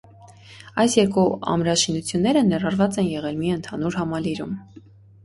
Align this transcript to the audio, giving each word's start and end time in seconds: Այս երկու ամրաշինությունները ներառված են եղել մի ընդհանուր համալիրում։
Այս 0.83 0.93
երկու 0.99 1.25
ամրաշինությունները 1.55 2.43
ներառված 2.47 2.97
են 3.03 3.11
եղել 3.11 3.39
մի 3.43 3.53
ընդհանուր 3.57 3.99
համալիրում։ 4.03 4.57